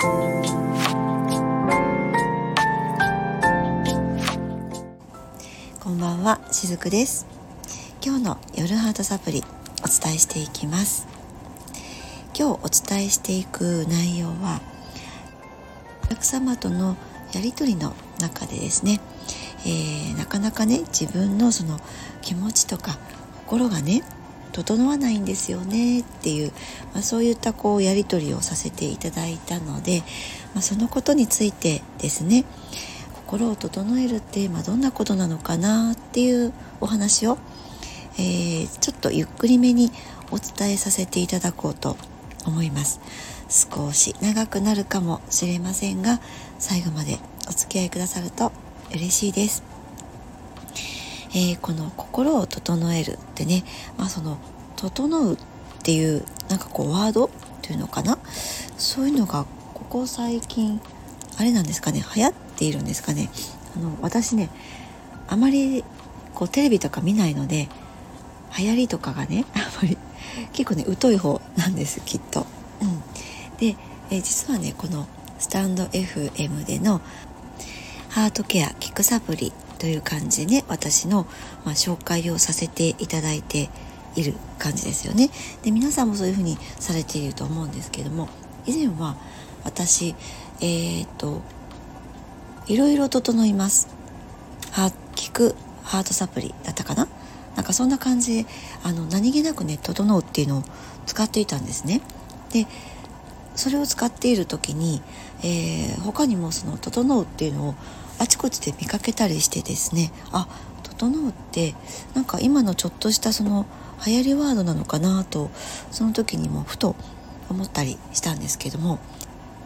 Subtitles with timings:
[0.00, 0.06] こ
[5.90, 7.26] んばんはしずくです。
[8.02, 9.44] 今日の夜ハートサプリ
[9.84, 11.06] お伝えしていきます。
[12.34, 14.62] 今日お伝えしていく内容は
[16.04, 16.96] お客様との
[17.34, 19.02] やり取りの中でですね、
[19.66, 21.78] えー、なかなかね自分のその
[22.22, 22.96] 気持ちとか
[23.44, 24.02] 心がね
[24.50, 26.52] 整わないんですよねっていう、
[26.92, 30.02] まあ、そういったこうやり取りをさせていただいたので、
[30.54, 32.44] まあ、そのことについてですね
[33.14, 35.92] 心を整えるって、まあ、どんなことなのかな？
[35.92, 37.38] っていうお話を、
[38.18, 39.92] えー、ちょっとゆっくりめに
[40.32, 41.96] お伝えさせていただこうと
[42.46, 43.00] 思います。
[43.48, 46.20] 少し長くなるかもしれませんが
[46.58, 48.52] 最後までお付き合いくださると
[48.92, 49.69] 嬉しいです。
[51.32, 53.64] えー、この心を整えるってね、
[53.96, 54.38] まあ、その
[54.76, 55.36] 「整う」っ
[55.82, 57.30] ていうなんかこうワード
[57.62, 58.18] というのかな？
[58.76, 60.80] そういうのがここ最近
[61.36, 62.04] あれなんですかね？
[62.16, 63.30] 流行っているんですかね？
[63.76, 64.50] あの私ね
[65.28, 65.84] あまり
[66.34, 67.68] こうテレビとか見ないので
[68.58, 69.96] 流行りとかがねあまり
[70.52, 72.46] 結構ね疎い方なんですきっと。
[72.82, 73.00] うん、
[73.58, 73.76] で、
[74.10, 75.06] えー、実はねこの
[75.38, 77.00] スタンド FM での
[78.08, 81.26] ハートケアキックサプリという感じでね私の、
[81.64, 83.70] まあ、紹介をさせていただいて
[84.14, 85.30] いる感じですよね。
[85.62, 88.28] で皆さんもそういうふうにされていると思うんですけども
[88.66, 89.16] 以前は
[89.64, 90.14] 私
[90.60, 91.40] えー、っと
[92.66, 93.88] いろいろ整います。
[94.70, 97.08] は聞くハートサプリだったかな？
[97.56, 98.50] なんかそんな感じで
[98.84, 100.62] あの何気なくね「整う」っていうのを
[101.06, 102.00] 使っていたんですね。
[102.52, 102.66] で
[103.56, 105.02] それを使っている時に、
[105.42, 107.74] えー、他にもその「整う」っていうのを
[108.20, 110.12] あちこちで見かけたりしてですね。
[110.30, 110.46] あ
[110.82, 111.74] 整うって
[112.14, 113.64] なんか今のちょっとしたその
[114.06, 115.50] 流行りワードなのかなと
[115.90, 116.96] その時にもふと
[117.48, 118.98] 思ったりしたんですけども。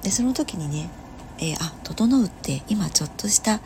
[0.04, 0.90] でその時にね、
[1.38, 3.60] えー、あ整うって今ちょっとした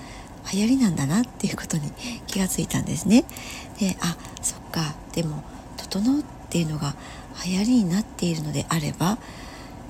[0.53, 1.93] 流行りなんだなっていうことに
[2.27, 3.25] 気がついたんですね。
[3.79, 4.95] であそっか。
[5.13, 5.43] でも
[5.77, 6.95] 整うっていうのが
[7.45, 9.19] 流行りになっているのであれば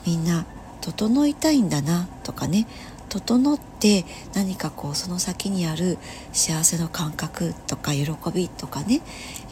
[0.06, 0.46] みんな
[0.80, 2.66] 整いたいんだなとかね。
[3.08, 4.04] 整って
[4.34, 5.98] 何かこうその先にある
[6.32, 9.00] 幸せの感覚とか喜びとかね、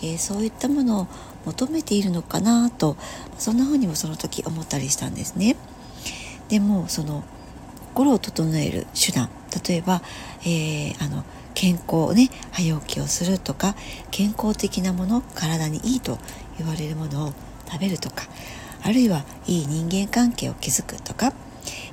[0.03, 1.07] えー、そういったものを
[1.47, 2.97] 求めているのかなと
[3.39, 5.57] そんな風にもその時思ったりしたんですね。
[6.49, 7.25] でもその
[7.95, 9.31] 心を整える手段
[9.67, 10.03] 例えば、
[10.43, 11.25] えー、あの
[11.55, 13.75] 健康をね早起きをするとか
[14.11, 16.19] 健康的なもの体にいいと
[16.59, 17.33] 言われるものを
[17.67, 18.25] 食べるとか
[18.83, 21.33] あるいはいい人間関係を築くとか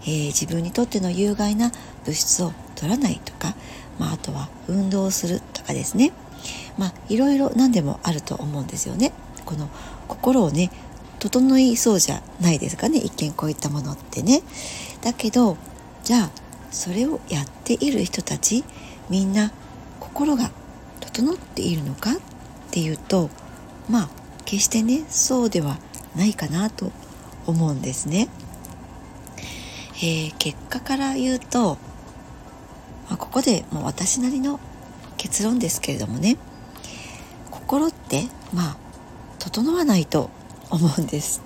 [0.03, 1.72] えー、自分にとっての有害な
[2.06, 3.56] 物質を取らないとか、
[4.00, 6.13] まあ、あとは運動をするとかですね。
[6.78, 9.13] まあいろいろ何でもあると思うんですよね。
[9.45, 9.69] この
[10.07, 10.72] 心をね
[11.19, 13.00] 整いそうじゃないですかね。
[13.00, 14.41] 一見こういったものってね。
[15.01, 15.57] だけど
[16.03, 16.31] じゃあ
[16.72, 18.63] それをやっている人たち
[19.09, 19.51] みんな
[20.00, 20.51] 心が
[21.00, 22.16] 整っているのかっ
[22.72, 23.29] ていうと
[23.89, 24.09] まあ
[24.45, 25.78] 決してねそうでは
[26.16, 26.91] ないかなと
[27.45, 28.28] 思うんですね。
[29.95, 31.77] えー、結果から言うと、
[33.09, 34.59] まあ、ここでもう私なりの
[35.17, 36.37] 結論ですけれどもね。
[37.51, 38.77] 心ってまあ
[39.39, 40.29] 整わないと
[40.69, 41.41] 思うんです。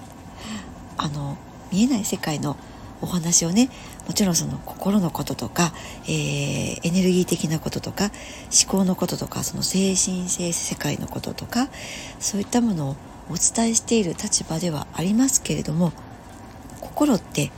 [0.97, 1.37] あの
[1.71, 2.57] 見えない世界の
[3.01, 3.69] お話をね
[4.07, 5.71] もちろんその心のこととか、
[6.05, 8.05] えー、エネルギー的なこととか
[8.65, 11.69] 思考のこととかその精神性世界のこととか
[12.19, 12.95] そういったものを
[13.29, 15.91] お伝えしている立場ではありますけれども
[16.81, 17.51] 心って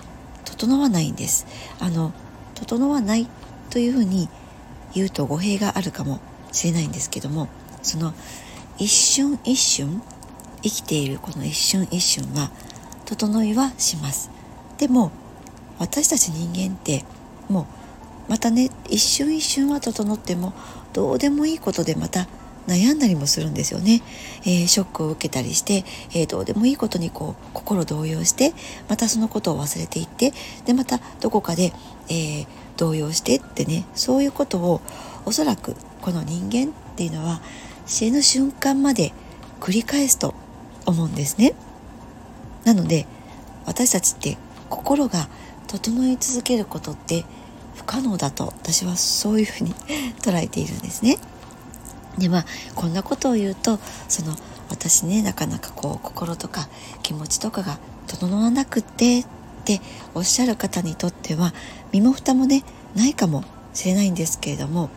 [0.49, 1.45] 整わないんです。
[1.79, 2.11] あの
[2.55, 3.27] 整わない
[3.69, 4.29] というふうに
[4.93, 6.19] 言うと語弊があるかも
[6.51, 7.47] しれないんですけども
[7.83, 8.13] その
[8.77, 10.01] 一瞬一瞬
[10.61, 12.51] 生きているこの一瞬一瞬は
[13.05, 14.29] 整いはします。
[14.77, 15.11] でも
[15.77, 17.05] 私たち人間って
[17.47, 17.67] も
[18.27, 20.53] うまたね一瞬一瞬は整っても
[20.93, 22.27] どうでもいいことでまた
[22.69, 24.01] 悩んだりもするんですよね、
[24.43, 28.53] えー、ショックを受けたりして、えー、どうでもいいことにこう心動揺して
[28.87, 30.31] またそのことを忘れていって
[30.65, 31.73] でまたどこかで、
[32.09, 32.47] えー、
[32.77, 34.81] 動揺してってねそういうことを
[35.25, 37.41] おそらくこの人間っていうのは
[37.85, 39.13] 死ぬ瞬間まで
[39.59, 40.35] 繰り返すと
[40.85, 41.53] 思うんですね。
[42.65, 43.07] なので
[43.65, 44.37] 私たちって
[44.69, 45.27] 心が
[45.67, 47.25] 整い続けることって
[47.75, 49.73] 不可能だと私はそういうふうに
[50.21, 51.17] 捉えているんですね。
[52.17, 52.45] でまあ
[52.75, 53.77] こんなことを言うと
[54.07, 54.35] その
[54.69, 56.67] 私ねなかなかこう心とか
[57.01, 59.25] 気持ちとかが整わなくってっ
[59.65, 59.81] て
[60.15, 61.53] おっしゃる方にとっては
[61.91, 62.63] 身も蓋もね
[62.95, 64.89] ないかもしれないんですけれども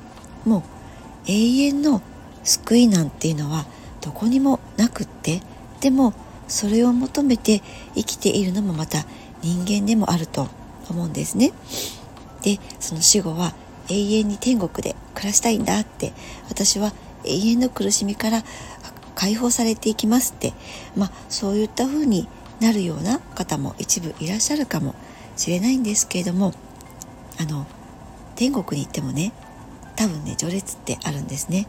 [0.44, 2.03] もう永遠の
[2.43, 3.67] 救いなんていうのは
[4.00, 5.43] どこにもなくって
[5.81, 6.15] でも
[6.49, 7.62] それを求めて
[7.94, 9.05] 生きているのもまた
[9.43, 10.49] 人間でもあると
[10.91, 11.53] 思うんですね。
[12.43, 13.55] でその死後は
[13.88, 16.12] 永遠に天国で暮らしたいんだって
[16.49, 16.93] 私は
[17.25, 18.43] 永遠の苦しみから
[19.14, 20.52] 解放されていきますって
[20.96, 22.29] まあそういった風に
[22.61, 24.94] なるような方も一部いらっしゃるかも
[25.37, 26.52] しれないんですけれども
[27.40, 27.67] あの
[28.37, 29.32] 天国に行ってもね
[29.96, 31.67] 多分ね序列ってあるんですね、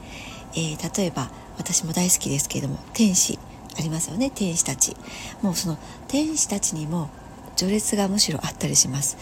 [0.53, 3.37] えー、例えば私も大好きですけれども天使
[3.77, 4.95] ありますよね天使たち。
[5.41, 5.77] もうその
[6.07, 7.09] 天使たちにも
[7.55, 9.17] 序列がむしろあったりします。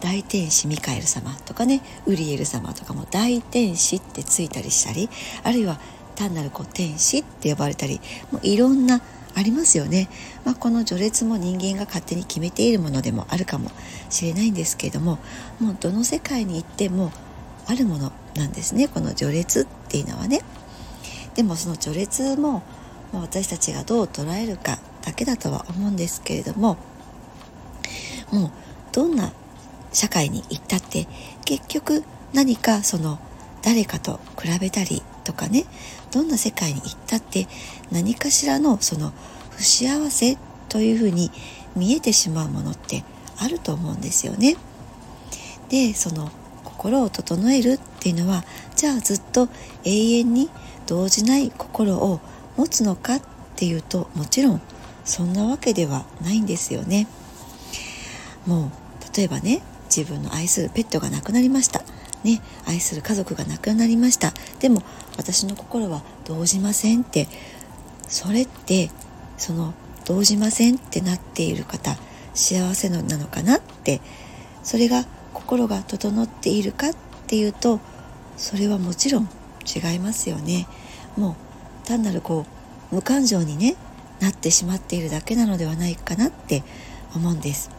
[0.00, 5.08] 大天使ミカエル様とかねウリエル様とかも大天使ってついたりしたり
[5.42, 5.78] あるいは
[6.14, 8.00] 単なるこう天使って呼ばれたり
[8.32, 9.00] もういろんな
[9.34, 10.08] ありますよね、
[10.44, 13.70] まあ、この序列も人間が勝手に決めているものでもあるかも
[14.10, 15.18] しれないんですけれども
[15.60, 17.12] もうどの世界に行っても
[17.68, 18.88] あるものなんですね。
[18.88, 20.40] この序列っていうのはね。
[21.34, 22.62] でもその序列も
[23.12, 26.78] 私たちがどう捉えるかだけだとは思うんですけれども
[28.32, 28.50] もう
[28.90, 29.32] どんな
[29.92, 31.06] 社会に行ったって
[31.44, 33.18] 結局何かその
[33.62, 35.64] 誰かと比べたりとかね
[36.10, 37.46] どんな世界に行ったって
[37.90, 39.12] 何かしらのその
[39.50, 40.38] 不幸せ
[40.68, 41.30] というふうに
[41.76, 43.04] 見えてしまうものって
[43.38, 44.56] あると思うんですよね。
[45.68, 46.30] でその
[46.64, 48.44] 心を整えるっていうのは
[48.74, 49.48] じゃあずっと
[49.84, 50.50] 永遠に
[50.86, 52.20] 動じない心を
[52.56, 53.22] 持つのかっ
[53.56, 54.62] ていうともちろん
[55.04, 57.06] そんなわけではないんですよね。
[58.46, 59.60] もう例えばね
[59.98, 61.82] 自分の愛するペットが亡くなりました。
[62.22, 64.32] ね愛する家族が亡くなりました。
[64.60, 64.82] でも
[65.16, 67.26] 私の心は動じませんって。
[68.06, 68.90] それって
[69.36, 69.74] その
[70.06, 71.98] 動じませんってなっている方
[72.32, 74.00] 幸せのなのかなって。
[74.62, 76.92] それが心が整っているかっ
[77.26, 77.80] ていうと
[78.36, 79.28] それはもちろん
[79.64, 80.68] 違いますよね。
[81.16, 81.36] も
[81.84, 82.46] う単なるこ
[82.92, 83.76] う無感情にね
[84.20, 86.62] なってしまっているだけなのではないかなって
[87.14, 87.70] 思うんです。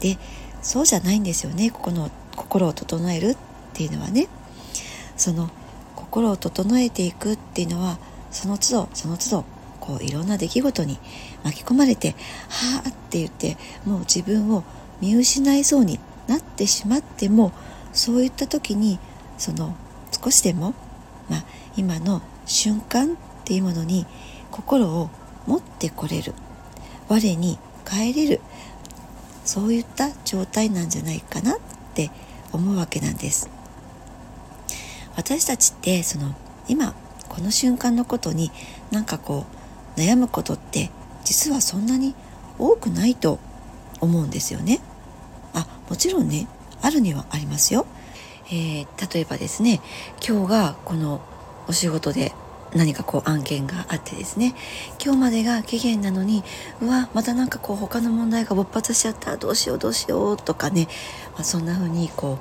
[0.00, 0.16] で
[0.62, 1.70] そうじゃないんですよね。
[1.70, 3.36] ここの心を整えるっ
[3.72, 4.28] ていうのはね。
[5.16, 5.50] その
[5.96, 7.98] 心を整えていくっていうのは
[8.30, 9.44] その都度その都度
[9.80, 10.98] こういろんな出来事に
[11.44, 12.14] 巻き込まれて
[12.48, 14.64] 「はあ」って言ってもう自分を
[15.00, 17.52] 見失いそうになってしまっても
[17.92, 18.98] そういった時に
[19.36, 19.74] その
[20.10, 20.74] 少しでも、
[21.28, 21.44] まあ、
[21.76, 24.06] 今の瞬間っていうものに
[24.50, 25.10] 心を
[25.46, 26.34] 持ってこれる。
[27.08, 28.40] 我に帰れる。
[29.50, 31.58] そういった状態なんじゃないかなっ
[31.92, 32.12] て
[32.52, 33.50] 思うわけなんです。
[35.16, 36.36] 私たちってその
[36.68, 36.94] 今
[37.28, 38.52] この瞬間のことに
[38.92, 39.46] なんかこ
[39.96, 40.92] う悩むことって
[41.24, 42.14] 実はそんなに
[42.60, 43.40] 多くないと
[44.00, 44.78] 思うんですよね。
[45.52, 46.46] あもちろんね
[46.80, 47.86] あるにはありますよ、
[48.52, 49.80] えー、例えばですね
[50.24, 51.22] 今日がこの
[51.66, 52.32] お仕事で
[52.74, 54.54] 何かこう案件があってですね
[55.02, 56.44] 今日までが期限なのに
[56.80, 60.86] うわまたなんかこう他の問題が勃発しちゃったどうしようどうしようとかね、
[61.34, 62.38] まあ、そんな風にこ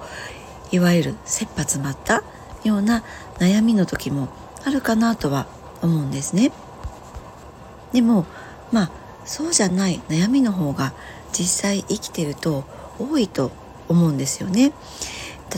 [0.72, 2.24] ういわゆる切羽詰まった
[2.64, 3.04] ような
[3.40, 4.30] 悩みの時も
[4.66, 5.48] あるかなとは
[5.82, 6.52] 思うんですね。
[7.92, 8.26] でも
[8.72, 8.92] まあ
[9.26, 10.94] そうじゃない悩みの方が
[11.32, 12.66] 実際生きてると
[13.00, 13.52] 多いと
[13.88, 14.74] 思うんですよね。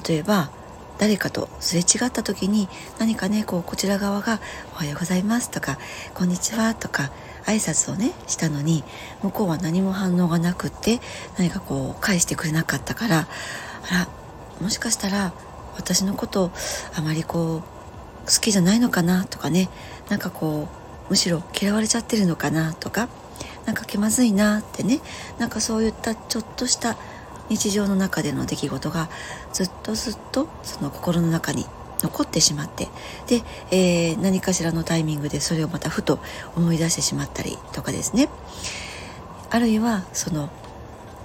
[0.07, 0.51] 例えば
[1.01, 2.69] 誰かとすれ違った時に
[2.99, 4.39] 何かねこうこちら側が
[4.71, 5.79] 「おはようございます」とか
[6.13, 7.09] 「こんにちは」とか
[7.47, 8.83] 挨拶をねしたのに
[9.23, 11.01] 向こうは何も反応がなくって
[11.39, 13.27] 何かこう返してくれなかったから
[13.89, 14.07] あら
[14.61, 15.33] もしかしたら
[15.75, 16.51] 私のこと
[16.93, 19.69] あまりこう好きじゃないのかなとかね
[20.07, 20.67] なんかこ
[21.07, 23.09] うむしろ嫌われちゃってるのかなとか
[23.65, 24.99] なんか気まずいなってね
[25.39, 26.95] なんかそういったちょっとした
[27.51, 29.09] 日常の中での出来事が
[29.51, 31.65] ずっとずっとその心の中に
[32.01, 32.87] 残ってしまって
[33.27, 36.19] で、えー、何かしらのタイミングでそれをまたふと
[36.55, 38.29] 思い出してしまったりとかですね。
[39.49, 40.49] あるいはその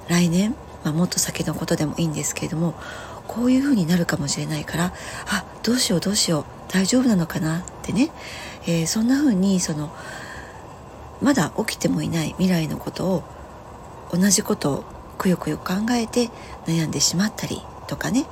[0.09, 2.75] 来年、まあ、もっと先のことでもいいんですけれども
[3.29, 4.93] こういう風になるかもしれないから
[5.29, 8.11] あどうしようどうしよう大丈夫なのかなってね、
[8.67, 9.95] えー、そんな風にその
[11.23, 13.23] まだ起きてもいない未来のことを
[14.13, 14.85] 同じことを
[15.17, 16.31] くよくよ考えて
[16.67, 18.27] 悩んでしまったりとかね。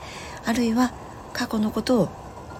[0.45, 0.93] あるいは
[1.33, 2.09] 過去のことを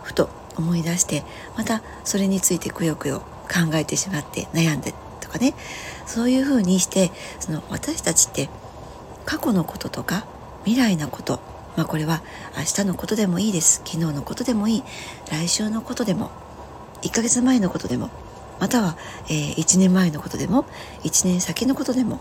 [0.03, 1.25] ふと思い出して
[1.57, 5.55] またそれについてくよくよ考えてしまって悩んでとかね。
[6.07, 8.49] そういうふうにしてその私たちって
[9.25, 10.27] 過去のこととか
[10.65, 11.41] 未来のこと
[11.77, 12.23] まあこれは
[12.57, 13.83] 明日のことでもいいです。
[13.85, 14.85] 昨日のことでもいい。
[15.31, 16.31] 来週のことでも
[17.03, 18.11] 1ヶ月前のことでも
[18.61, 18.97] または、
[19.29, 20.65] えー、1年前のことでも
[21.03, 22.21] 1年先のことでも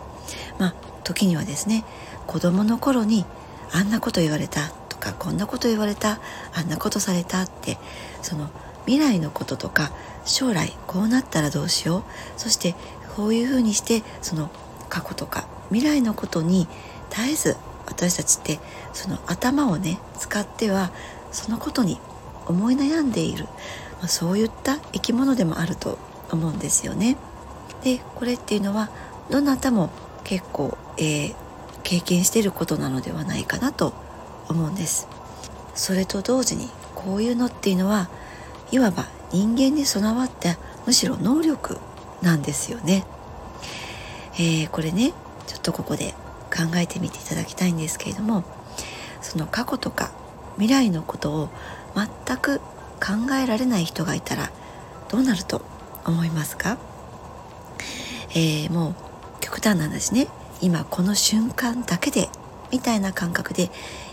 [0.60, 1.84] まあ時にはですね
[2.28, 3.26] 子供の頃に
[3.72, 6.20] あんなこと言われたとかこんなこと言われた
[6.54, 7.78] あんなことされたって
[8.22, 8.50] その
[8.86, 9.92] 未来のこととか
[10.26, 12.04] 将来こうなったらどうしよう
[12.38, 12.76] そして
[13.16, 14.50] こういうふうにしてその
[14.90, 16.68] 過去とか未来のことに
[17.10, 18.60] 絶えず私たちって
[18.94, 20.92] その頭をね使っては
[21.32, 22.00] そのことに
[22.46, 23.46] 思い悩んでいる、
[24.00, 25.98] まあ、そういった生き物でもあると
[26.32, 27.18] 思うんですよね。
[27.84, 28.90] でこれっていうのは
[29.30, 29.90] どなたも
[30.24, 31.36] 結構、えー、
[31.84, 33.94] 経験していることなのではないかなと
[34.50, 35.08] 思うんです。
[35.76, 38.10] それと同時にこういうのっていうのは
[38.72, 41.80] いわば人間に備わったむしろ能力
[42.22, 43.06] なんですよね。
[44.36, 45.14] えー、これね
[45.48, 46.14] ちょっとここで
[46.54, 48.44] 考えてみていただきたいんですけれども
[49.22, 50.12] その過去とか
[50.58, 51.50] 未来のことを
[51.96, 52.60] 全く
[53.00, 54.52] 考えられない人がいたら
[55.10, 55.62] どうなると
[56.06, 56.78] 思いますか、
[58.32, 58.96] えー、もう
[59.40, 60.28] 極端な話ね
[60.64, 62.30] 今この瞬間だけで
[62.72, 63.70] みたいな感覚で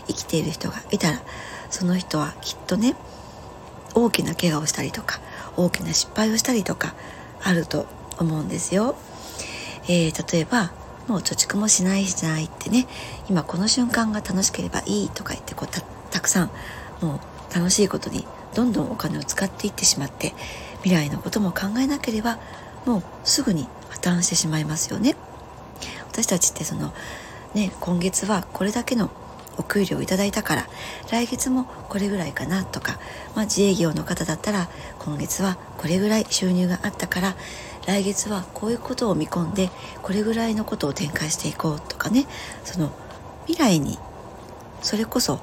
[0.07, 1.21] 生きている人がいたら
[1.69, 2.95] その人はきっとね
[3.95, 5.21] 大きな怪我をしたりとか
[5.55, 6.93] 大きな失敗をしたりとか
[7.41, 7.87] あると
[8.19, 8.95] 思うんですよ。
[9.87, 10.73] えー、例えば
[11.07, 12.85] もう貯蓄もしないしないってね
[13.29, 15.81] 今この瞬間が楽しければいいとか言ってこうた
[16.11, 16.51] たくさん
[17.01, 20.33] もう楽しいことにどんどんお金を使っていってしまって
[20.83, 22.39] 未来のことも考えなければ
[22.85, 25.15] もうすぐに破綻してしまいますよね。
[26.11, 26.93] 私たちってその
[27.53, 29.09] ね今月はこれだけの
[29.57, 30.67] お給料いただいたから
[31.09, 32.99] 来月もこれぐらいかなとか、
[33.35, 37.35] まあ、自営業の方だったら今月はこれぐらい収入があったから
[37.85, 39.69] 来月はこういうことを見込んで
[40.01, 42.25] これぐらいのことを展開していこうとかね
[42.63, 42.91] その
[43.47, 43.97] 未来に
[44.81, 45.39] それこそ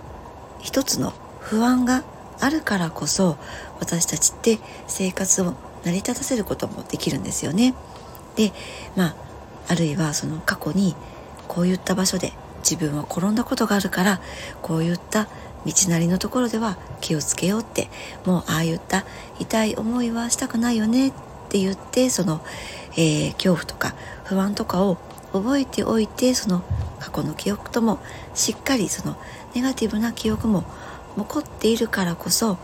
[0.60, 2.04] 一つの不安が
[2.40, 3.36] あるからこそ
[3.80, 7.74] 私たちって生活を成り立たせることもできるんですよね。
[8.36, 8.52] で
[8.96, 9.27] まあ
[9.68, 10.96] あるいはその過去に
[11.46, 14.20] こういった場所で自分は転んだことがあるから
[14.62, 15.28] こういった
[15.64, 17.88] 道なりのところでは気をつけようって
[18.24, 19.04] もうああいった
[19.38, 21.12] 痛い思いはしたくないよねっ
[21.48, 22.42] て言ってその、
[22.92, 23.94] えー、恐怖とか
[24.24, 24.98] 不安とかを
[25.32, 26.62] 覚えておいてその
[27.00, 28.00] 過去の記憶とも
[28.34, 29.16] しっかりその
[29.54, 30.64] ネガティブな記憶も
[31.16, 32.58] 残っているからこそ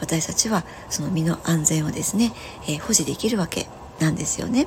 [0.00, 2.32] 私たちはその身の安全をですね、
[2.68, 4.66] えー、保持できるわけなんですよね。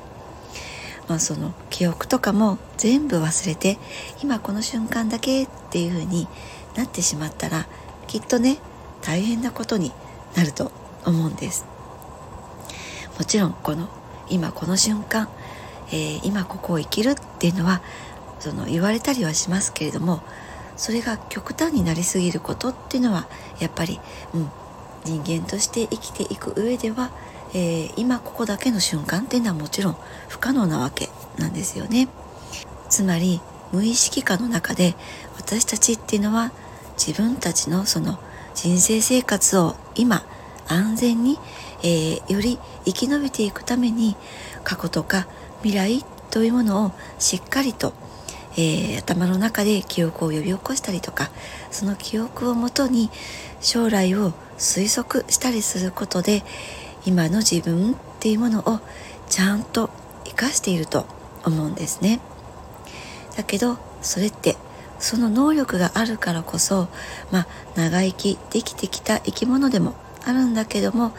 [1.18, 3.80] その記憶とかも全部忘れて
[4.22, 6.28] 今この瞬間だけっていう風に
[6.76, 7.68] なってしまったら
[8.06, 8.58] きっとね
[9.02, 9.92] 大変なことに
[10.36, 10.72] なると
[11.06, 11.66] 思うんです。
[13.18, 13.90] もちろんこの
[14.30, 15.28] 今この瞬間、
[15.88, 17.82] えー、今ここを生きるっていうのは
[18.40, 20.22] その言われたりはしますけれども
[20.78, 23.28] それが極端になりすぎることっていうのは
[23.60, 24.00] やっぱり、
[24.34, 24.52] うん、
[25.04, 27.12] 人間として生きていく上では、
[27.54, 32.08] えー、今ここだけの瞬間っていうのはもちろん不可能なわけなんですよね。
[32.90, 33.42] つまり
[33.72, 34.96] 無意識下の中で
[35.38, 36.52] 私たちっていうのは
[36.98, 38.20] 自分たちのその
[38.56, 40.24] 人生生活を今
[40.68, 41.40] 安全に、
[41.82, 44.16] えー、より生き延びていくために
[44.64, 45.28] 過去とか
[45.62, 47.94] 未来というものをしっかりと、
[48.54, 51.30] えー、頭の中で記憶を呼び起こしたりとか
[51.72, 53.10] その記憶をもとに
[53.62, 56.44] 将来を推測したりすることで
[57.06, 58.80] 今の自分っていうものを
[59.30, 59.90] ちゃんと
[60.26, 61.06] 生かしていると
[61.46, 62.20] 思うんですね。
[63.38, 64.58] だけどそれって
[65.00, 66.90] その能力があるからこそ
[67.32, 69.94] まあ長生きできてきた生き物でも
[70.26, 71.14] あるんだけども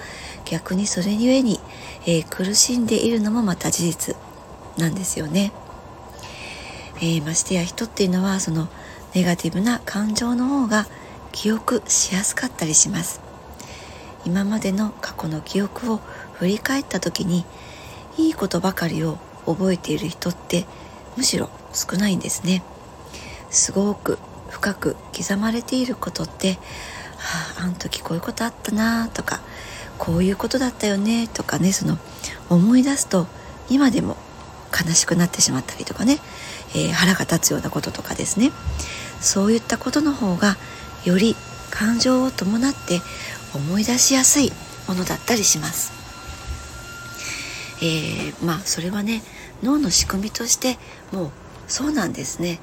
[0.45, 1.59] 逆にそれゆえに、
[2.07, 4.17] えー、苦しんでいるのもまた事実
[4.77, 5.53] なんですよね。
[6.97, 8.69] えー、ましてや人っていうのはその
[9.15, 10.87] ネガティブな感情の方が
[11.33, 13.30] 記憶しやすかったりします。
[14.25, 16.00] 今までの過去の記憶を
[16.35, 17.45] 振り返った時に
[18.19, 20.67] いいことばかりを覚えている人って
[21.17, 22.62] むしろ少ないんですね。
[23.50, 26.59] すごく深く刻まれていることって
[27.19, 29.41] はあ、あの時こういうことあったなとか
[29.99, 31.99] こういうことだったよねとかねその
[32.49, 33.27] 思い出すと
[33.69, 34.17] 今でも
[34.73, 36.19] 悲しくなってしまったりとかね、
[36.75, 38.50] えー、腹が立つようなこととかですね
[39.21, 40.57] そういったことの方が
[41.05, 41.37] より
[41.71, 43.00] 感情を伴って
[43.54, 44.52] 思い出しやすい
[44.88, 45.92] ものだったりします。
[47.83, 49.23] えー、まあそれはね
[49.62, 50.78] 脳の仕組みとして
[51.12, 51.30] もう
[51.66, 52.61] そうなんですね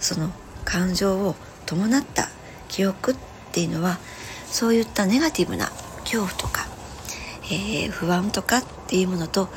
[0.00, 0.30] その
[0.64, 2.28] 感情を伴った
[2.68, 3.16] 記憶っ
[3.52, 3.98] ていうのは
[4.46, 5.66] そういったネガティブな
[6.00, 6.66] 恐怖とか、
[7.44, 9.48] えー、不安とかっていうものと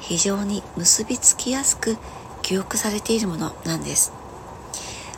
[0.00, 1.96] 非常に結びつきやすく
[2.42, 4.12] 記憶されているものなんです。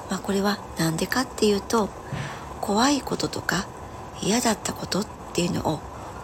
[0.08, 1.88] まあ、これは何でかっていうと
[2.60, 3.66] 怖いこととか
[4.22, 5.80] 嫌だったことっていうのを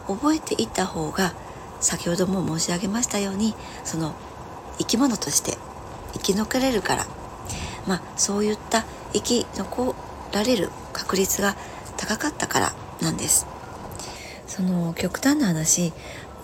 [0.07, 1.35] 覚えていった方が
[1.81, 4.15] 先ほども申し上げましたようにその
[4.79, 5.57] 生き物として
[6.15, 7.07] 生き残れるから。
[7.87, 9.95] まあそういった生き残
[10.33, 11.57] られる確率が
[11.97, 13.47] 高かったからなんです。
[14.47, 15.93] その極端な話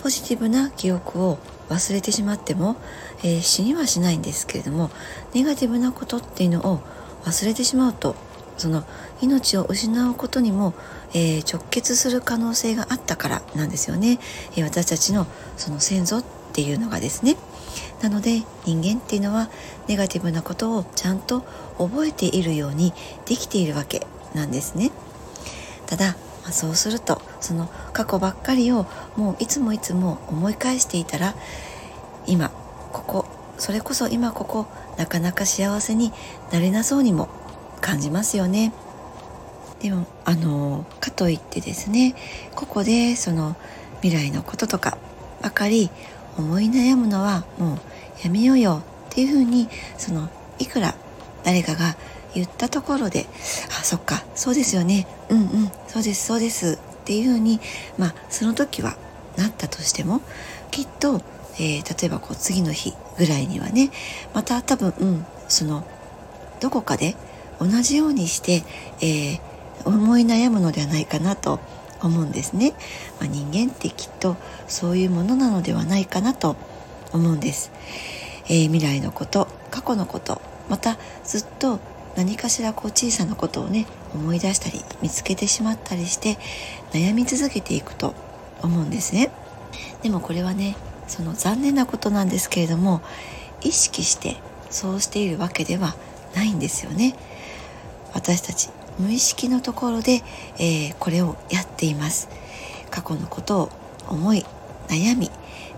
[0.01, 1.37] ポジティブな記憶を
[1.69, 2.75] 忘れてしまっても、
[3.19, 4.89] えー、死にはしないんですけれども
[5.35, 6.79] ネガティブなことっていうのを
[7.25, 8.15] 忘れてしまうと
[8.57, 8.83] その
[9.21, 10.73] 命を失うことにも、
[11.13, 14.19] えー、直結する可能性があったからなんですよね、
[14.55, 16.23] えー、私たちのその先祖っ
[16.53, 17.35] ていうのがですね。
[18.01, 19.49] なので人間っていうのは
[19.87, 21.41] ネガティブなことをちゃんと
[21.77, 22.93] 覚えているように
[23.25, 24.91] できているわけなんですね。
[25.85, 28.85] ただ、まあ、そうするとその過去ばっかりを
[29.17, 31.35] もういつもいつも思い返していたら
[32.25, 32.51] 今
[32.93, 33.25] ここ
[33.57, 36.11] それこそ今ここなかなか幸せに
[36.51, 37.27] なれなそうにも
[37.81, 38.73] 感じますよね。
[39.79, 42.15] でもあのかといってですね
[42.55, 43.55] ここでその
[44.01, 44.97] 未来のこととか
[45.41, 45.89] ばかり
[46.37, 47.79] 思い悩むのはもう
[48.23, 50.95] やめようよっていうふうにそのいくら
[51.43, 51.95] 誰かが
[52.35, 53.25] 言ったところで
[53.79, 57.59] 「あそっかそうですよねうんうんそうですそうです」っていうふうに
[57.97, 58.95] まあその時は
[59.37, 60.21] なったとしても
[60.71, 61.21] きっと、
[61.55, 63.91] えー、例えばこう次の日ぐらいにはね
[64.33, 65.85] また多分、うん、その
[66.59, 67.15] どこかで
[67.59, 68.63] 同じようにして、
[69.01, 69.39] えー、
[69.85, 71.59] 思い悩むのではないかなと
[72.01, 72.73] 思うんですね、
[73.19, 76.55] まあ、人間ってきっとそういうものなのではないかなと
[77.11, 77.71] 思うんです、
[78.45, 81.79] えー、未来のこと過去のことまたずっと
[82.15, 86.37] 何かしらこう小さなことをね思い出したり見つけてしまったりして
[86.91, 88.13] 悩み続けていくと
[88.61, 89.31] 思うんですね。
[90.01, 90.75] でもこれはね
[91.07, 93.01] その残念なことなんですけれども
[93.61, 94.37] 意識して
[94.69, 95.95] そうしているわけでは
[96.35, 97.15] ないんですよね。
[98.13, 98.69] 私たち
[98.99, 100.21] 無意識のところで、
[100.57, 102.29] えー、これをやっています。
[102.89, 103.69] 過去のことを
[104.07, 104.45] 思い
[104.87, 105.31] 悩み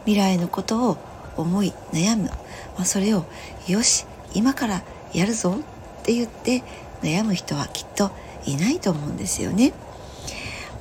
[0.05, 0.97] 未来のことを
[1.37, 2.33] 思い悩む、ま
[2.79, 3.25] あ、それを
[3.67, 4.81] よし今から
[5.13, 5.57] やるぞ
[6.01, 6.63] って言って
[7.01, 8.11] 悩む人はきっと
[8.45, 9.73] いないと思うんですよね。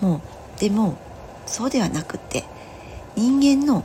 [0.00, 0.23] も
[0.56, 0.97] うでも
[1.47, 2.44] そうではなくって
[3.16, 3.85] 人間の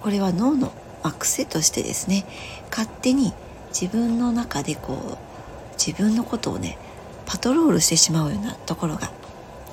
[0.00, 0.72] これは脳の、
[1.02, 2.24] まあ、癖としてですね
[2.70, 3.32] 勝手に
[3.68, 5.18] 自分の中でこう
[5.72, 6.78] 自分のことをね
[7.26, 9.10] パトロールしてしまうようなところが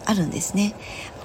[0.05, 0.75] あるんですね。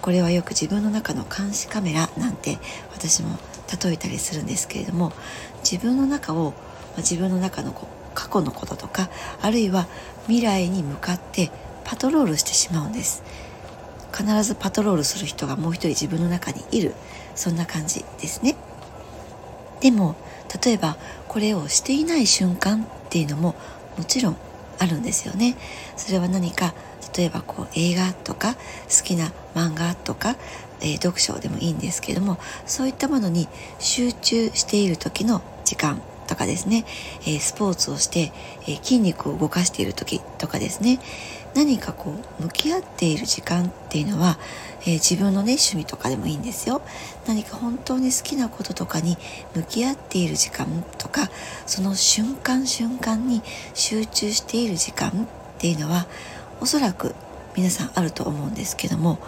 [0.01, 2.59] これはよく自分の中の監視カメラなんて
[2.93, 3.37] 私も
[3.83, 5.13] 例えたりするんですけれども
[5.63, 6.55] 自分の中を
[6.99, 7.73] 自分の中の
[8.15, 9.11] 過去のこととか
[9.43, 9.87] あるいは
[10.27, 11.51] 未来に向かって
[11.85, 13.23] パトロールしてしまうんです。
[14.13, 16.95] 必ずパトロールする人がもう一人自分の中にいる。
[17.35, 18.57] そんな感じですね。
[19.81, 20.17] でも
[20.65, 20.97] 例えば
[21.29, 23.55] これをしていない瞬間っていうのも
[23.97, 24.37] もちろん
[24.79, 25.57] あるんですよね。
[25.97, 26.75] それは何か
[27.17, 28.61] 例えばこう映画とか好
[29.05, 30.37] きな漫画とか、
[30.81, 36.85] えー、読書でもいいんですけどもそういったものに集中している時の時間とかですね、
[37.23, 41.01] えー、スポーツをして、えー、筋肉を動かしている時とかですね。
[41.59, 44.39] 何かこう向き合っている時間っていうのは、
[44.83, 46.83] えー、自分のね趣味とかでもいいんですよ
[47.27, 49.19] 何か本当に好きなこととかに
[49.57, 50.69] 向き合っている時間
[50.99, 51.29] とか
[51.67, 53.43] その瞬間瞬間に
[53.75, 55.13] 集中している時間っ
[55.59, 56.07] ていうのは
[56.61, 57.17] おそらく
[57.57, 59.19] 皆さんあると思うんですけども、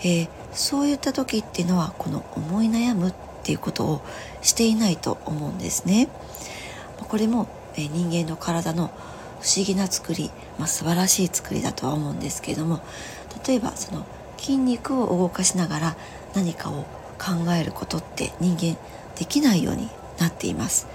[0.00, 4.02] えー、そういった時っていうのはこの思い悩むっていうことを
[4.42, 6.08] していないと思うんですね。
[6.98, 7.46] これも、
[7.76, 8.90] え、人間の体の
[9.40, 12.80] 不思議な作り、まあ、素晴らしい作りだとは思うんですけれども
[13.46, 14.06] 例えばその
[14.38, 15.96] 筋肉を動かしながら
[16.34, 16.84] 何かを
[17.18, 18.76] 考えることって人間
[19.16, 20.86] できないようになっています。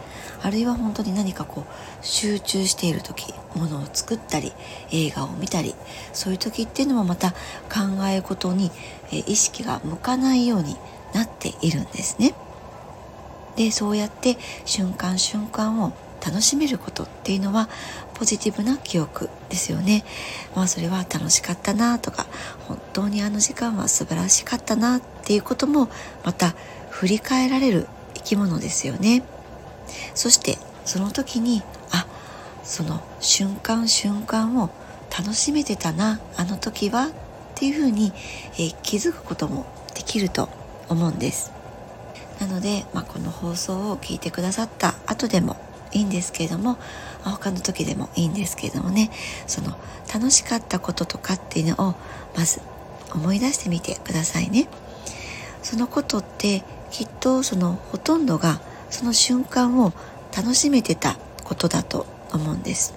[0.43, 4.51] あるいは本当に何かこう集中している時ものを作ったり
[4.91, 5.75] 映画を見たり
[6.13, 8.71] そういう時っていうのもまた考え事に
[9.11, 10.77] 意識が向かないように
[11.13, 12.33] なっているんですね。
[13.55, 15.93] でそうやって瞬間瞬間を
[16.25, 17.67] 楽しめることっていうのは
[18.13, 20.05] ポジティブな記憶ですよね。
[20.55, 22.27] まあそれは楽しかったなとか
[22.67, 25.89] 本当にあの時間は素晴らしかったなっていうことも
[26.23, 26.53] また
[26.89, 29.23] 振り返られる生き物ですよね。
[30.13, 32.05] そしてその時にあ
[32.63, 34.69] その瞬間瞬間を
[35.17, 37.11] 楽しめてたなあの時はっ
[37.55, 38.13] ていうふうに、
[38.53, 40.49] えー、気づくこともできると
[40.87, 41.51] 思うんです。
[42.39, 45.57] なので、まあ、この放送を聞いてくださった後でも
[45.93, 46.77] いいんですけれども
[47.23, 49.11] 他の時でもいいんですけれどもね。
[49.47, 49.77] その
[50.13, 51.95] 楽しかったこととかっていうのを
[52.35, 52.61] まず
[53.13, 54.67] 思い出してみてくださいね。
[55.61, 59.93] そのことってきっとそのほとんどがその瞬間を
[60.35, 62.93] 楽しめてたことだと思うんです、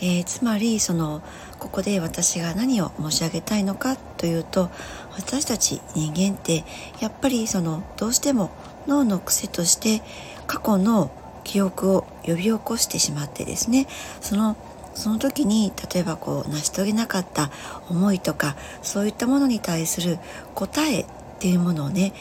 [0.00, 1.22] えー、つまりその
[1.58, 4.70] ここで私が何を申し上げたいのかというと
[5.16, 6.64] 私たち人間って
[7.00, 8.50] やっぱりそのどうしても
[8.88, 10.02] 脳の癖として
[10.46, 11.10] 過去の
[11.44, 13.86] 記憶を呼び起こしてしまってですね
[14.20, 14.56] その
[14.94, 17.50] その時に例えばこう成し遂げなかった
[17.88, 20.18] 思いとかそういったものに対する
[20.54, 21.06] 答えっ
[21.38, 22.12] ていうものをね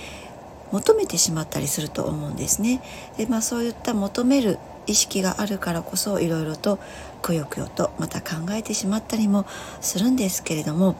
[0.71, 2.81] 求めてしまったりすると思うんですね。
[3.17, 6.79] でまあそういった求める意識があるからこそいろいろと
[7.21, 9.45] くよくよとまた考えてしまったりも
[9.81, 10.95] するんですけれども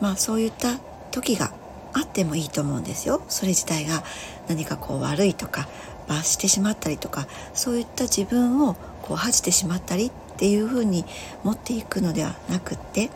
[0.00, 0.78] まあそういった
[1.10, 1.52] 時が
[1.92, 3.22] あってもいいと思うんですよ。
[3.28, 4.02] それ自体が
[4.48, 5.68] 何かこう悪いとか
[6.08, 11.04] 罰してしまったりとかそういった自分をこう恥じてしまったりっていうふうに
[11.44, 13.10] 持っていくのではなくって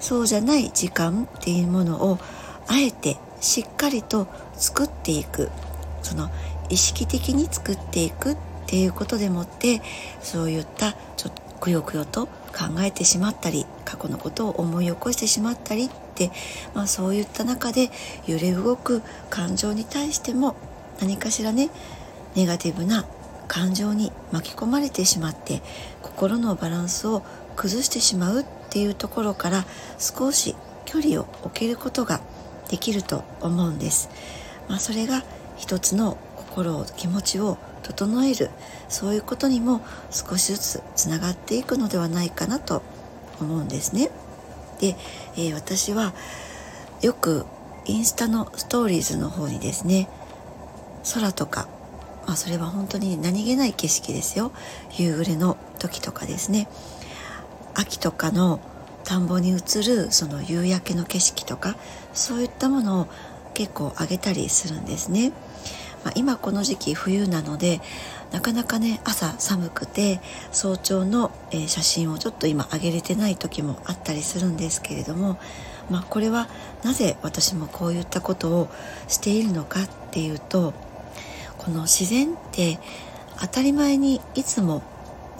[0.00, 2.18] そうじゃない時間っていうものを
[2.66, 5.50] あえてしっかりと作っていく。
[6.02, 6.30] その
[6.70, 9.82] 意識的に作っていくっていうことでもって
[10.20, 16.32] そういったちょっとくよくよと考えてしまったり過去のことを思い起こしてしまったりって、
[16.74, 17.90] まあ、そういった中で
[18.26, 20.56] 揺れ動く感情に対しても
[21.00, 21.70] 何かしらね
[22.34, 23.06] ネガティブな
[23.46, 25.62] 感情に巻き込まれてしまって
[26.02, 27.22] 心のバランスを
[27.56, 29.64] 崩してしまうっていうところから
[29.98, 30.54] 少し
[30.84, 32.20] 距離を置けることが
[32.68, 34.10] できると思うんです。
[34.68, 35.24] まあ、それが
[35.56, 38.50] 一つの心を気持ちを整える
[38.88, 42.82] そういうことにも少しずつつながっていくのではないかなと
[43.40, 44.10] 思うんですね。
[44.78, 44.96] で、
[45.36, 46.14] えー、私は
[47.02, 47.46] よく
[47.84, 50.08] インスタのストーリーズの方にですね
[51.14, 51.68] 空とか、
[52.26, 54.52] まあ、それは本当に何気ない景色ですよ
[54.96, 56.68] 夕暮れの時とかですね
[57.74, 58.60] 秋とかの
[59.04, 61.76] 田んぼに映るその夕焼けの景色とか
[62.12, 63.06] そういったものを
[63.54, 65.32] 結構あげたりするんですね。
[66.04, 67.80] まあ、今この時期冬なので
[68.32, 70.20] なかなかね朝寒くて
[70.52, 75.38] 早朝の、え、写真をちょっと今上げれてない時もあったりするんですけれども、
[75.90, 76.48] まあ、これは
[76.84, 78.68] なぜ私もこういったことを
[79.08, 80.74] しているのかっていうと
[81.56, 82.78] この自然って
[83.40, 84.82] 当たり前にいつも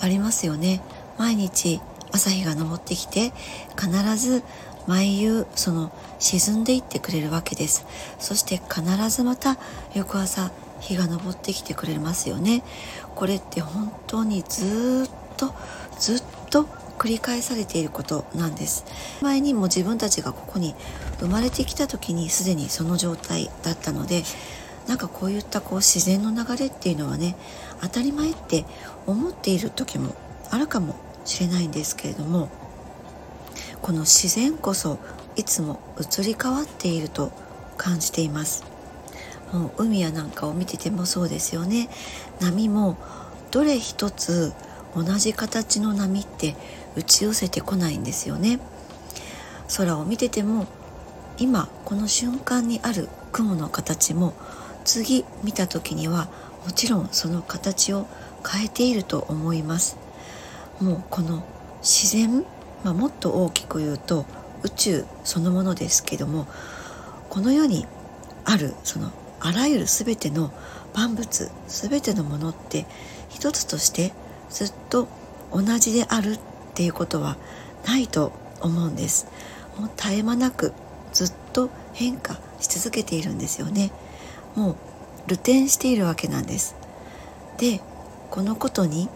[0.00, 0.80] ありますよね。
[1.18, 1.80] 毎日
[2.12, 3.32] 朝日が昇ってきて
[3.76, 4.42] 必ず
[4.86, 7.86] 毎夕その沈んでいってくれるわけです。
[8.18, 9.58] そして必ずまた
[9.94, 12.62] 翌朝日が昇ってきてくれますよね。
[13.14, 15.54] これって本当にずっと
[15.98, 16.64] ずっと
[16.98, 18.84] 繰り返されていることなんです。
[19.22, 20.74] 前にも自分たちがここに
[21.20, 24.22] 生まれてきた時にすでにその状態だったので
[24.86, 27.36] なんかこういったこう自然の流れっていうのはね
[27.80, 28.64] 当たり前って
[29.06, 30.14] 思っている時も
[30.50, 32.48] あるかもしれないんですけれども
[33.82, 34.98] この自然こそ
[35.36, 37.32] いつも移り変わっていると
[37.76, 38.77] 感じています。
[39.52, 41.88] もう海やなんかを見ててもそうですよね。
[42.40, 42.96] 波も
[43.50, 44.52] どれ一つ
[44.94, 46.56] 同じ形の波って
[46.96, 48.60] 打ち寄せてこないんですよね。
[49.76, 50.66] 空を見てても
[51.38, 54.34] 今この瞬間にある雲の形も
[54.84, 56.28] 次見た時には
[56.64, 58.06] もちろんその形を
[58.50, 59.96] 変えていると思います。
[60.80, 61.44] もうこの
[61.82, 62.44] 自然
[62.84, 64.24] まあ、もっと大きく言うと
[64.62, 66.46] 宇宙そのものですけども
[67.28, 67.86] この世に
[68.44, 70.52] あるそのあらゆる全ての
[70.94, 72.86] 万物全てのものって
[73.28, 74.12] 一つとして
[74.50, 75.08] ずっと
[75.52, 76.40] 同じであるっ
[76.74, 77.36] ていうことは
[77.86, 79.28] ないと思うんです。
[79.78, 80.72] もう絶え間なく
[81.12, 83.90] ずっと変化し続けているんですよね。
[84.56, 84.76] もう
[85.28, 86.74] 流転しているわけなんです。
[87.58, 87.80] で
[88.30, 89.08] このことに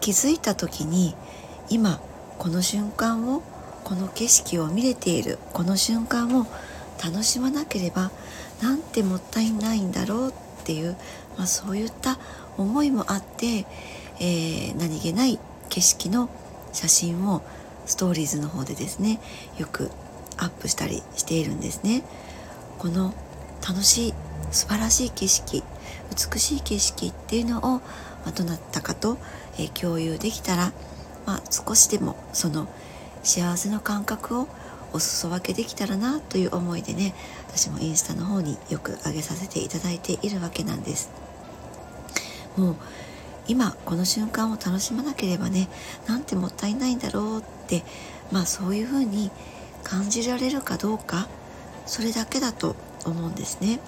[0.00, 1.14] 気づいた時に
[1.68, 2.00] 今
[2.38, 3.42] この瞬間を
[3.84, 6.46] この景色を見れているこの瞬間を
[7.02, 8.10] 楽しまなければ
[8.62, 10.32] なんてもったいないんだろうっ
[10.64, 10.96] ていう、
[11.36, 12.18] まあ、そういった
[12.56, 13.66] 思いもあって、
[14.20, 16.30] えー、何気ない景色の
[16.72, 17.42] 写真を
[17.86, 19.20] ストーリーズの方でですね
[19.58, 19.90] よく
[20.36, 22.02] アップしたりしているんですね。
[22.78, 23.14] この
[23.66, 24.14] 楽しい
[24.50, 25.62] 素晴らしい景色
[26.32, 27.82] 美しい景色っていうのを、ま
[28.26, 29.18] あ、どなたかと、
[29.58, 30.72] えー、共有できたら
[31.26, 32.68] まあ、少しでもその
[33.22, 34.48] 幸せの感覚を
[34.92, 37.14] お裾分けできたらなという思いでね
[37.48, 41.10] 私もインスタの方によく上げさせていただいているわけなんです。
[42.56, 42.76] もう
[43.48, 45.68] 今この瞬間を楽しまなければね
[46.06, 47.82] なんてもったいないんだろうって
[48.30, 49.30] まあそういうふうに
[49.82, 51.28] 感じられるかどうか
[51.86, 53.80] それだけだと思うんですね。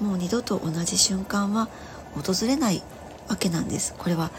[0.00, 1.68] もう二度と同じ瞬間は
[2.14, 2.82] 訪れない
[3.28, 3.94] わけなんです。
[3.96, 4.30] これは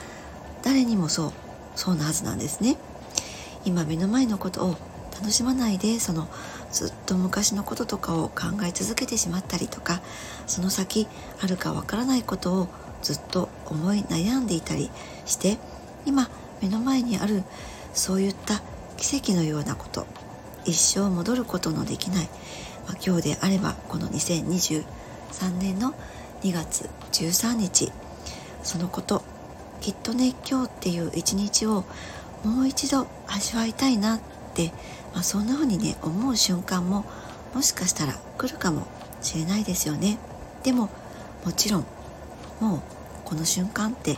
[0.62, 1.32] 誰にもそう
[1.76, 2.78] そうなはずなんですね。
[3.66, 4.76] 今目の前のことを
[5.24, 6.28] 楽しまないでその
[6.70, 10.02] ずっと昔のこととかを考え続けてしまったりとか
[10.48, 11.08] その先
[11.42, 12.68] あるかわからないことを
[13.02, 14.92] ずっと思い悩んでいたり
[15.26, 15.58] して
[16.06, 16.30] 今
[16.62, 17.44] 目の前にある
[17.94, 18.62] そういった
[18.98, 20.06] 奇跡のようなこと
[20.66, 22.26] 一生戻ることのできない、
[22.86, 24.84] まあ、今日であればこの2023
[25.58, 25.94] 年の
[26.42, 27.94] 2月13日
[28.62, 29.24] そのこと
[29.80, 31.86] きっとね今日っていう一日を
[32.44, 34.20] もう一度味わいたいなっ
[34.54, 34.72] て、
[35.14, 37.06] まあ、そんな風にね思う瞬間も
[37.54, 38.88] もしかしたら来るかも
[39.22, 40.18] しれないですよね
[40.64, 40.90] でも
[41.46, 41.86] もちろん
[42.60, 42.82] もう
[43.26, 44.18] この瞬間って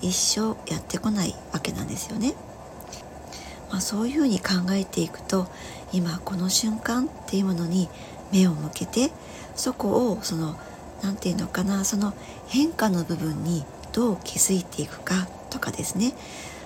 [0.00, 2.34] 一生やってこないわけなんですよね。
[3.70, 5.46] まあ、そういうふうに考えていくと
[5.92, 7.88] 今この瞬間っていうものに
[8.30, 9.10] 目を向けて
[9.54, 10.58] そこをその
[11.02, 12.12] 何て言うのかなその
[12.48, 16.12] 変化の部分にどう気づいていくかとかですね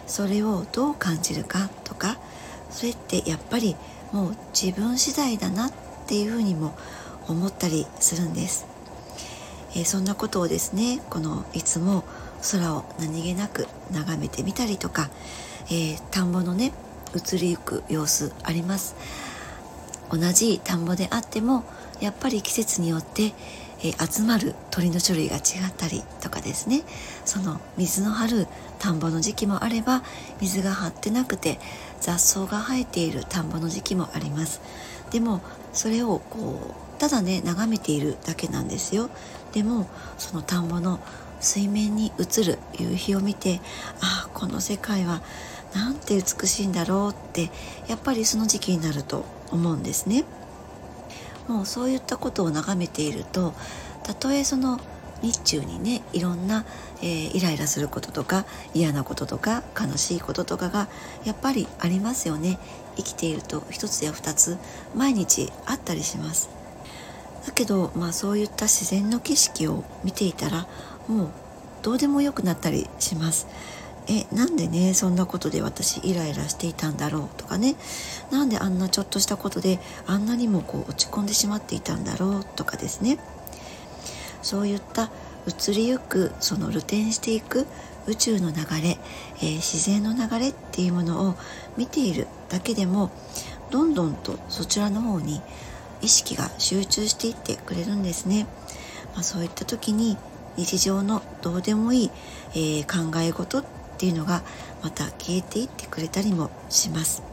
[0.08, 2.18] それをどう感じるかとか
[2.70, 3.76] それってやっぱり
[4.12, 5.72] もう自分次第だなっ
[6.06, 6.76] ていうふうにも
[7.28, 8.66] 思ったりするんです、
[9.74, 12.04] えー、そんなことをですねこのいつも
[12.52, 15.10] 空を何気なく眺めてみたりとか、
[15.66, 16.72] えー、田んぼのね
[17.14, 18.94] 移りゆく様子あります。
[20.10, 21.64] 同じ田んぼであっても
[22.00, 23.32] やっぱり季節によって、
[23.80, 26.82] えー、集まる鳥の種類が違ったりとかですね。
[27.24, 28.46] その水の張る
[28.78, 30.02] 田んぼの時期もあれば
[30.40, 31.58] 水が張ってなくて
[32.06, 34.60] 雑草が生えている田んぼの時期もあります。
[35.10, 35.40] でも
[35.72, 39.10] それをこうただね眺めているだけなんですよ。
[39.52, 41.00] でもその田んぼの
[41.40, 43.60] 水面に映る夕日を見て
[44.00, 45.20] ああこの世界は
[45.74, 47.50] なんて美しいんだろうって
[47.88, 50.24] やっぱりその時期になると思うんですね。
[51.48, 53.52] もうそういったことを眺めていると
[54.04, 54.78] たとえその
[55.22, 56.64] 日中にねいろんな、
[57.00, 60.88] えー、イライラすることとか嫌なこととか悲しいこととかが
[61.24, 62.58] やっぱりありますよね。
[62.96, 64.56] 生きていると一つや二つ
[64.94, 66.48] 毎日あったりします。
[67.46, 70.66] だけどまあそういった自然の景色を見ていたら
[71.08, 71.28] もう
[71.82, 73.46] どうでもよくなったりします。
[74.08, 77.76] えなんでねそんなことで私イライラしていたんだろうとかね。
[78.30, 83.18] なんであんなちょっとしたことであんなにもこう落ち込んでしまっていたんだろうとかですね。
[84.46, 85.10] そういった
[85.48, 87.66] 移りゆくその露呈していく
[88.06, 88.96] 宇宙の流れ、
[89.38, 91.34] えー、自然の流れっていうものを
[91.76, 93.10] 見ているだけでも
[93.72, 95.42] どんどんとそちらの方に
[96.00, 98.46] 意識が集中していってくれるんですね、
[99.14, 100.16] まあ、そういった時に
[100.56, 102.10] 日常のどうでもいい、
[102.52, 103.64] えー、考え事っ
[103.98, 104.44] ていうのが
[104.80, 107.24] また消えていってくれたりもします、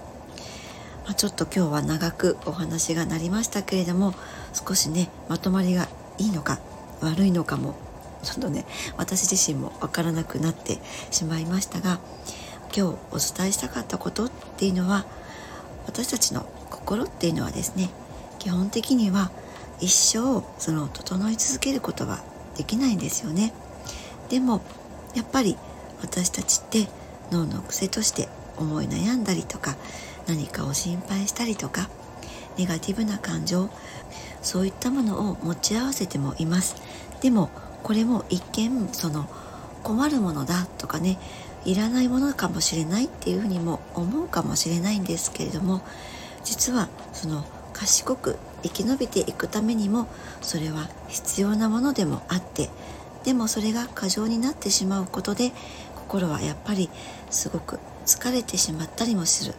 [1.05, 4.15] まあ、ちょっと今日は長くお話がなりましたけれども
[4.51, 6.59] 少しねまとまりがいいのか
[7.03, 7.75] 悪いのかも。
[8.23, 10.79] ちょっとね私自身も分からなくなって
[11.11, 11.99] しまいましたが
[12.75, 15.05] 今日お伝えしたかったことっていうのは
[15.85, 17.89] 私たちの心っていうのはですね
[18.39, 19.29] 基本的には
[19.79, 22.23] 一生その整い続けることは
[22.57, 23.53] できないんですよね。
[24.29, 24.61] でも
[25.15, 25.57] やっぱり
[26.01, 26.87] 私たちって
[27.31, 29.75] 脳の癖として思い悩んだりとか
[30.27, 31.89] 何かを心配したりとか
[32.57, 33.69] ネガティブな感情
[34.43, 36.75] そういったものを持ち合わせてもいます。
[37.21, 37.49] でも
[37.81, 39.27] これも一見その
[39.83, 41.17] 困るものだとかね
[41.65, 45.81] いらないものかもしれないっていうふうにも思うかもしれないんですけれども
[46.43, 50.07] 実はその賢く生き延びていくためにも
[50.41, 52.69] それは必要なものでもあって
[53.23, 55.51] でもそれが過剰になってしまうことで
[55.95, 56.89] 心はやっぱり
[57.29, 59.53] すごく疲れてしまったりもする。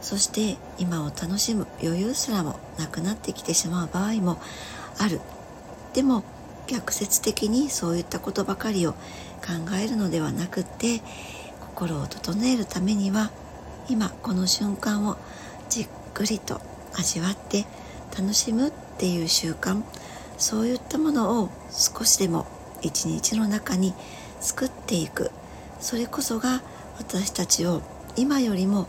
[0.00, 4.40] そして今を楽しむ余裕すらもなくなってきてしまう場合も
[4.98, 5.20] ある。
[5.94, 6.24] でも
[6.66, 8.98] 逆説的にそういったことばかりを考
[9.82, 11.00] えるのではなくって
[11.60, 13.30] 心を整えるためには
[13.88, 15.16] 今この瞬間を
[15.68, 16.60] じっくりと
[16.94, 17.66] 味わって
[18.16, 19.82] 楽しむっていう習慣
[20.38, 22.46] そういったものを少しでも
[22.82, 23.94] 一日の中に
[24.40, 25.30] 作っていく。
[25.80, 26.62] それこそが
[26.98, 27.82] 私たちを
[28.16, 28.86] 今よりも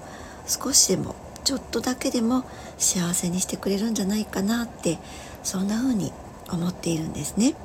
[0.48, 2.44] 少しでもちょっとだけでも
[2.78, 5.00] 幸せにしてくれるんじゃないかなって
[5.44, 6.12] そんな風に
[6.52, 7.56] 思っているんですね。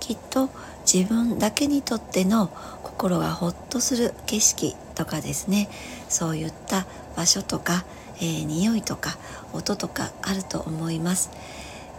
[0.00, 0.50] きっと
[0.92, 2.48] 自分だけにとっての
[2.82, 5.68] 心がほっとする景色とかですね。
[6.08, 7.84] そういった場所とか
[8.20, 9.16] えー、匂いとか
[9.52, 11.30] 音とかあると思います。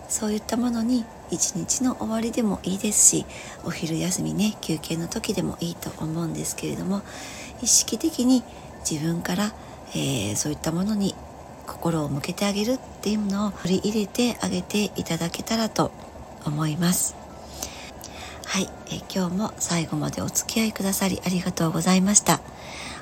[0.08, 3.26] そういったものに一日の終わりでもいいですし
[3.64, 7.02] お昼休みね休憩の時でもいいと思うんですけれども
[7.62, 8.44] 意識的に
[8.90, 9.54] 自分から、
[9.94, 11.16] えー、そういったものに
[11.68, 15.92] 心を向けてあげるっていうのを取り入れてあげていただけたらと
[16.46, 17.16] 思います。
[18.46, 22.42] はい、えー、今日も最後までお付き合いくださりありがとうございました。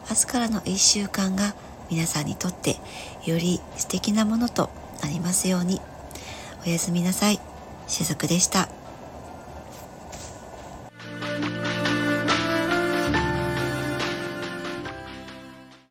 [0.09, 1.55] 明日からの1週間が
[1.89, 2.77] 皆さんにとって
[3.25, 4.69] より素敵なものと
[5.01, 5.81] なりますように。
[6.65, 7.39] おやすみなさい。
[7.87, 8.69] しずくでした。